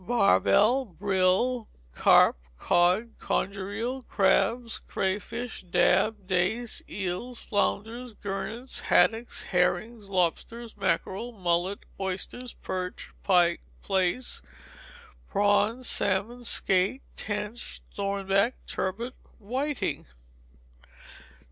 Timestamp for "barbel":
0.03-0.95